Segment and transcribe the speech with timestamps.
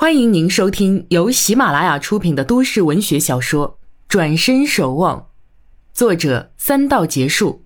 [0.00, 3.70] 欢迎您收听由喜马拉雅出品的都市文学小说
[4.06, 5.20] 《转身守望》，
[5.92, 7.64] 作者三道结束，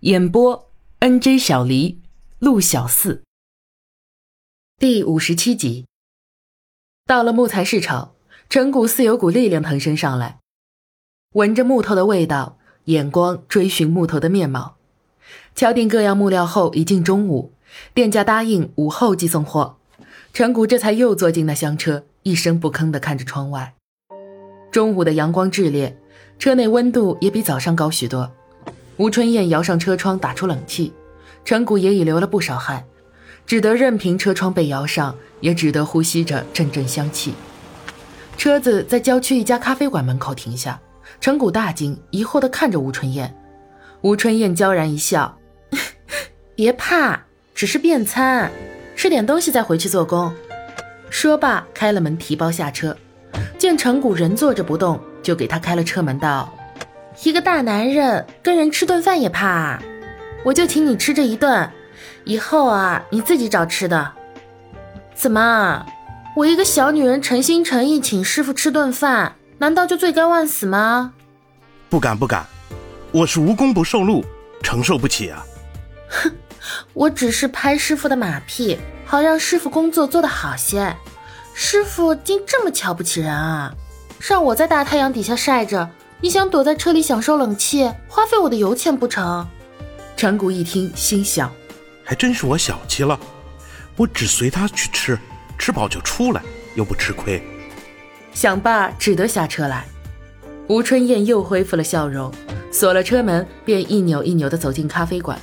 [0.00, 0.70] 演播
[1.00, 2.00] N J 小黎、
[2.38, 3.22] 陆小四。
[4.78, 5.84] 第五十七集，
[7.04, 8.12] 到了木材市场，
[8.48, 10.38] 陈谷似有股力量腾身上来，
[11.34, 14.78] 闻着木头的味道，眼光追寻木头的面貌。
[15.54, 17.52] 敲定各样木料后，已近中午，
[17.92, 19.76] 店家答应午后即送货。
[20.36, 23.72] 陈谷这才又坐进那厢车，一声不吭地看着窗外。
[24.70, 25.96] 中午的阳光炽烈，
[26.38, 28.30] 车内温度也比早上高许多。
[28.98, 30.92] 吴春燕摇上车窗，打出冷气。
[31.42, 32.84] 陈谷也已流了不少汗，
[33.46, 37.32] 只得任凭车窗被摇上，也只得呼吸着阵阵香气。
[38.36, 40.78] 车子在郊区一家咖啡馆门口停下，
[41.18, 43.34] 陈谷大惊，疑惑地看着吴春燕。
[44.02, 45.38] 吴春燕娇然一笑
[46.54, 47.24] ：“别怕，
[47.54, 48.52] 只是便餐。”
[48.96, 50.34] 吃点东西再回去做工。
[51.10, 52.96] 说罢，开了门，提包下车。
[53.58, 56.52] 见陈谷人坐着不动，就给他开了车门，道
[57.22, 59.78] ：“一个大男人跟人吃顿饭也怕？
[60.44, 61.70] 我就请你吃这一顿，
[62.24, 64.12] 以后啊，你自己找吃的。
[65.14, 65.86] 怎么，
[66.34, 71.12] 我一个小女人诚心诚意请师傅吃顿饭，难道就罪该万死吗？
[71.88, 72.44] 不敢不敢，
[73.12, 74.24] 我是无功不受禄，
[74.62, 75.44] 承受不起啊。
[76.08, 76.32] 哼。”
[76.96, 80.96] 我只是拍师傅的马屁，好让师傅工作做得好些。
[81.52, 83.70] 师傅竟这么瞧不起人啊！
[84.18, 85.90] 让我在大太阳底下晒着，
[86.22, 89.46] 你想躲在车里享受冷气，花费我的油钱不成？
[90.16, 91.52] 陈谷一听，心想：
[92.02, 93.20] 还真是我小气了。
[93.96, 95.18] 我只随他去吃，
[95.58, 96.40] 吃饱就出来，
[96.76, 97.42] 又不吃亏。
[98.32, 99.84] 想罢，只得下车来。
[100.68, 102.32] 吴春燕又恢复了笑容，
[102.72, 105.38] 锁了车门，便一扭一扭地走进咖啡馆。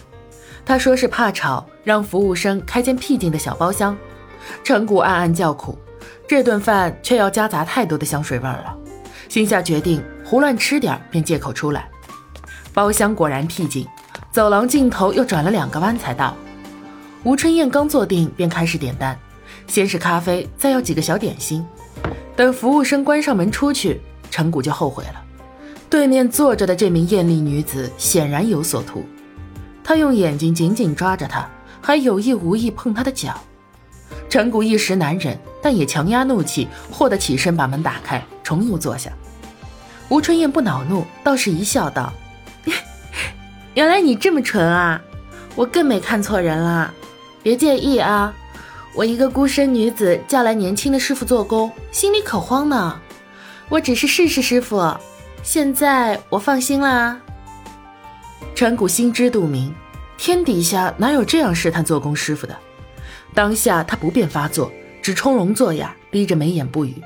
[0.65, 3.97] 他说是怕吵，让服务生开间僻静的小包厢。
[4.63, 5.77] 陈谷暗暗叫苦，
[6.27, 8.75] 这顿饭却要夹杂太多的香水味了，
[9.29, 11.89] 心下决定胡乱吃点，便借口出来。
[12.73, 13.87] 包厢果然僻静，
[14.31, 16.35] 走廊尽头又转了两个弯才到。
[17.23, 19.17] 吴春燕刚坐定，便开始点单，
[19.67, 21.65] 先是咖啡，再要几个小点心。
[22.35, 24.01] 等服务生关上门出去，
[24.31, 25.23] 陈谷就后悔了。
[25.89, 29.05] 对面坐着的这名艳丽女子显然有所图。
[29.83, 31.47] 他用眼睛紧紧抓着她，
[31.81, 33.39] 还有意无意碰她的脚。
[34.29, 39.11] 陈谷一时难忍，但也强压怒气，霍得起身把门打开，重又坐下。
[40.09, 42.13] 吴春燕不恼怒，倒是一笑道
[43.73, 45.01] ：“原来你这么纯啊，
[45.55, 46.93] 我更没看错人了。
[47.41, 48.33] 别介意啊，
[48.95, 52.99] 我一个孤身女子叫来年轻的师傅做工，心里可慌呢。
[53.69, 54.95] 我只是试试师傅，
[55.41, 57.19] 现在我放心啦。”
[58.55, 59.73] 陈谷心知肚明，
[60.15, 62.55] 天底下哪有这样试探做工师傅的？
[63.33, 64.71] 当下他不便发作，
[65.01, 67.01] 只冲聋作哑，低着眉眼不语。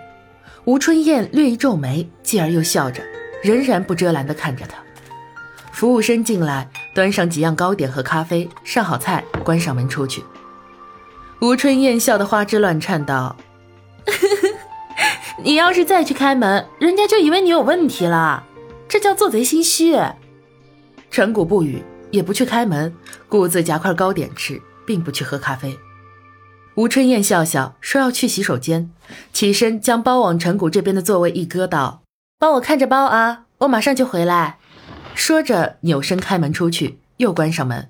[0.65, 3.01] 吴春燕略一皱眉，继而又笑着，
[3.41, 4.77] 仍然不遮拦地看着他。
[5.71, 10.21] 服务生进来，端上几样糕点和咖啡，上好菜，关上门出去。
[11.39, 13.37] 吴春燕笑得花枝乱颤，道：
[15.41, 18.43] “你要是再去开门，人家就以为你有问题了，
[18.89, 19.95] 这叫做贼心虚。”
[21.17, 22.93] 陈谷不语，也不去开门，
[23.27, 25.75] 顾自夹块糕点吃，并不去喝咖啡。
[26.75, 28.91] 吴春燕笑笑说要去洗手间，
[29.33, 32.03] 起身将包往陈谷这边的座位一搁，道
[32.37, 34.59] ：“帮我看着包啊，我马上就回来。”
[35.15, 37.89] 说着扭身开门出去，又关上门。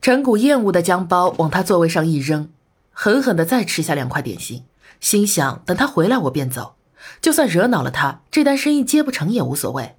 [0.00, 2.48] 陈谷厌恶地将包往他座位上一扔，
[2.92, 4.62] 狠狠地再吃下两块点心，
[5.00, 6.76] 心想：等他回来我便走，
[7.20, 9.96] 就算惹恼了他，这单生意接不成也无所谓。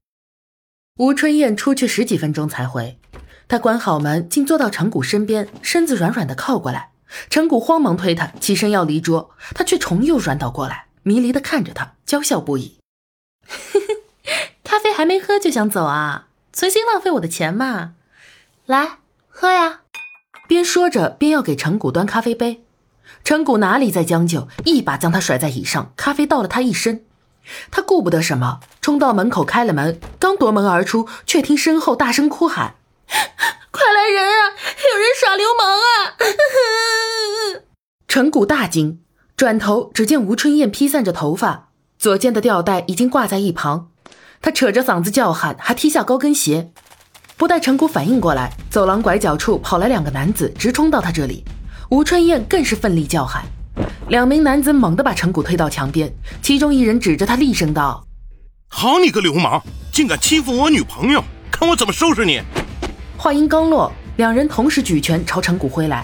[0.99, 2.99] 吴春燕出去十几分钟才回，
[3.47, 6.89] 她关好门，竟坐到陈谷身边，身子软软的靠过来。
[7.29, 12.79] 陈谷慌忙推她起身要离桌，她却重又软倒过来，迷离的看着他，娇笑不已。
[14.65, 16.27] 咖啡还没喝就想走啊？
[16.51, 17.93] 存心浪费我的钱嘛？
[18.65, 18.97] 来
[19.29, 19.83] 喝呀！
[20.49, 22.65] 边说着边要给陈谷端咖啡杯，
[23.23, 27.05] 陈谷哪里再将就，一把将他甩在椅上，咖啡倒了他一身。
[27.71, 32.75] 他顾不得什么，冲到门口开了门，刚夺门而出，却听身后大声哭喊
[33.71, 34.53] ：“快来人啊！
[34.91, 36.15] 有人耍流氓啊！”
[38.07, 39.01] 陈谷大惊，
[39.37, 43.89] 转头只见吴春燕披散着头发，左肩的吊带已经挂在一旁，
[44.41, 46.71] 他扯着嗓子叫喊，还踢下高跟鞋。
[47.37, 51.45] 不待陈谷反应过来，走廊拐角处跑来两个男子，直冲到他这里，
[51.89, 53.45] 吴春燕更是奋力叫喊。
[54.09, 56.11] 两名男子猛地把陈谷推到墙边，
[56.41, 58.03] 其中一人指着他厉声道
[58.67, 59.61] ：“好你个流氓，
[59.91, 62.41] 竟敢欺负我女朋友，看我怎么收拾你！”
[63.17, 66.03] 话音刚落，两人同时举拳朝陈谷挥来，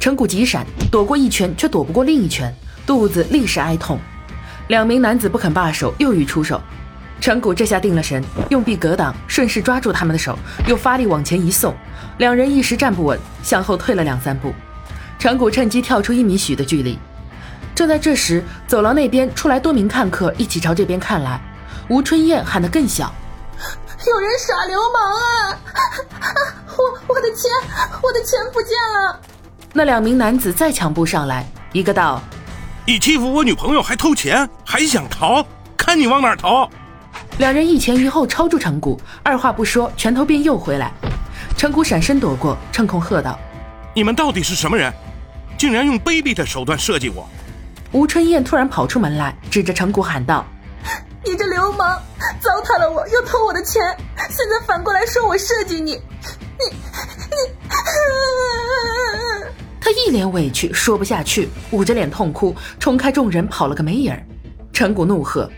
[0.00, 2.54] 陈谷急闪躲过一拳，却躲不过另一拳，
[2.86, 3.98] 肚子立时哀痛。
[4.68, 6.60] 两名男子不肯罢手，又欲出手。
[7.20, 11.74] 陈谷这下定了神，用臂格挡，顺势抓住他们的手，又发力往前一送，
[12.18, 14.54] 两人一时站不稳，向后退了两三步。
[15.18, 16.98] 陈谷趁机跳出一米许的距离。
[17.74, 21.40] 正在这时，走廊那边出来多名看客，一起朝这边看来。
[21.88, 23.12] 吴春燕喊得更响
[24.06, 25.58] ：“有人耍流氓啊！
[26.76, 27.50] 我我的钱，
[28.02, 29.20] 我的钱不见了！”
[29.72, 32.20] 那两名男子再抢步上来，一个道。
[32.86, 35.44] 你欺负我女朋友还偷钱，还想逃？
[35.76, 36.68] 看你往哪逃！
[37.38, 40.92] 两人一前一后抄住陈谷，二话不说，拳头便又回来。
[41.56, 43.38] 陈谷闪身躲过，趁空喝道
[43.94, 44.92] ：“你们到底是什么人？
[45.58, 47.28] 竟然用卑鄙的手段设计我！”
[47.92, 50.46] 吴春燕突然跑出门来，指着陈谷喊道
[51.24, 52.00] ：“你这流氓，
[52.40, 53.82] 糟蹋了我，又偷我的钱，
[54.16, 56.00] 现在反过来说我设计你，你你！”
[59.78, 64.24] 他一脸委屈，说不下去，捂着脸痛哭，冲开众人跑了个没影儿。
[64.72, 65.50] 陈谷怒喝：“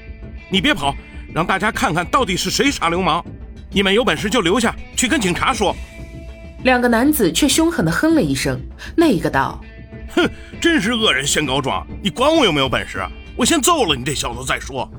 [0.50, 0.92] 你别跑，
[1.32, 3.24] 让大家看看到底是谁耍流氓！
[3.70, 5.72] 你们有本事就留下去跟警察说。”
[6.64, 8.60] 两个男子却凶狠地哼了一声。
[8.96, 9.60] 那一个道
[10.14, 10.28] ：“哼，
[10.60, 13.04] 真是恶人先告状，你管我有没有本事？
[13.36, 14.90] 我先揍了你这小子再说。”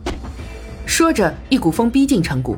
[0.86, 2.58] 说着，一股风逼近陈谷，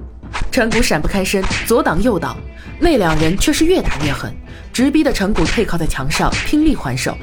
[0.52, 2.38] 陈谷闪不开身，左挡右挡，
[2.80, 4.36] 那两人却是越打越狠。
[4.74, 7.18] 直逼的陈谷退靠在墙上，拼力还手，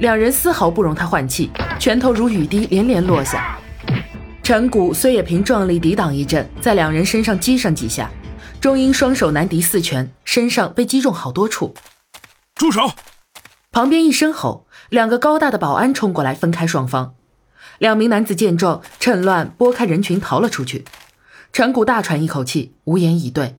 [0.00, 3.58] 两人丝毫不容他换气，拳头如雨滴连连落下。
[4.42, 8.08] 陈谷虽也凭壮力抵挡一阵，在两人身上击上几下，
[8.60, 11.74] 终因双手难敌四拳，身上被击中好多处。
[12.54, 12.88] 住手！
[13.76, 17.14] 旁边一声吼，两个高大的保安冲过来分开双方。
[17.76, 20.86] 两名男子见状，趁乱拨开人群逃了出去。
[21.52, 23.56] 陈谷大喘一口气，无言以对。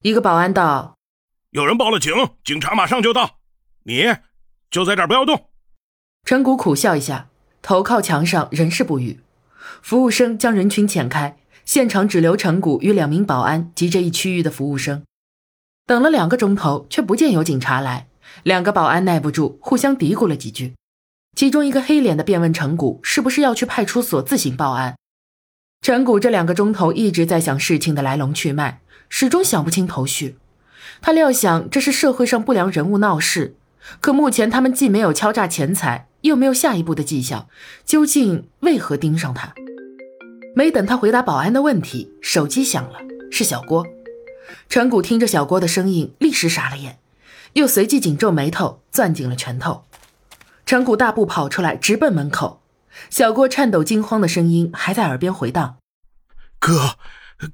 [0.00, 0.94] 一个保安道。
[1.50, 2.10] 有人报了警，
[2.42, 3.32] 警察马上就到。
[3.82, 4.14] 你
[4.70, 5.44] 就在这儿，不要动。
[6.24, 7.28] 陈谷苦笑一下，
[7.60, 9.20] 头靠墙上，仍是不语。
[9.82, 11.36] 服务生将人群遣开，
[11.66, 15.04] 现场只留陈谷与两名保安及这一区域的服务生。
[15.84, 18.08] 等了两个钟头，却不见有警察来。
[18.42, 20.74] 两个保安耐不住，互相嘀咕了几句。
[21.36, 24.96] 其中一个黑脸的便问陈谷：“是不是要去派出所自行报案？”
[25.82, 30.36] 陈谷这两个钟头一直在想事情的来龙去脉，始终想不清头绪。
[31.02, 33.56] 他料想这是社会上不良人物闹事，
[34.00, 37.48] 可目前他们既没有敲诈钱财，又没有下一步的迹象，
[37.84, 39.52] 究竟为何盯上他？
[40.54, 43.00] 没等他回答保安的问题，手机响了，
[43.30, 43.84] 是小郭。
[44.68, 46.98] 陈谷听着小郭的声音，立时傻了眼，
[47.54, 49.84] 又随即紧皱眉头，攥紧了拳头。
[50.66, 52.62] 陈谷大步跑出来，直奔门口。
[53.10, 55.76] 小郭颤抖惊慌的声音还在耳边回荡
[56.58, 56.96] ：“哥，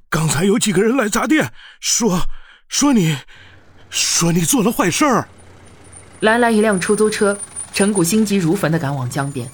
[0.09, 2.27] 刚才有几个人来砸店，说……”
[2.69, 3.17] 说你，
[3.91, 5.29] 说你做了坏事儿。
[6.21, 7.37] 拦来一辆出租车，
[7.73, 9.51] 陈谷心急如焚地赶往江边。